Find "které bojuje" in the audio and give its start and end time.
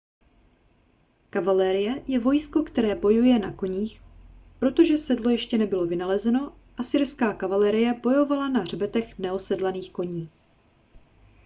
2.63-3.39